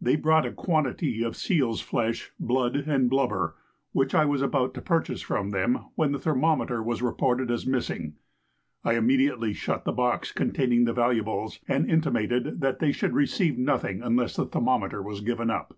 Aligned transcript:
They 0.00 0.16
brought 0.16 0.46
a 0.46 0.52
quantity 0.52 1.22
of 1.22 1.36
seal's 1.36 1.82
flesh, 1.82 2.32
blood, 2.40 2.74
and 2.86 3.10
blubber, 3.10 3.56
which 3.92 4.14
I 4.14 4.24
was 4.24 4.40
about 4.40 4.72
to 4.72 4.80
purchase 4.80 5.20
from 5.20 5.50
them 5.50 5.80
when 5.96 6.12
the 6.12 6.18
thermometer 6.18 6.82
was 6.82 7.02
reported 7.02 7.50
as 7.50 7.66
missing. 7.66 8.14
I 8.84 8.94
immediately 8.94 9.52
shut 9.52 9.84
the 9.84 9.92
box 9.92 10.32
containing 10.32 10.86
the 10.86 10.94
valuables, 10.94 11.60
and 11.68 11.90
intimated 11.90 12.62
that 12.62 12.78
they 12.78 12.90
should 12.90 13.12
receive 13.12 13.58
nothing 13.58 14.00
unless 14.00 14.36
the 14.36 14.46
thermometer 14.46 15.02
was 15.02 15.20
given 15.20 15.50
up. 15.50 15.76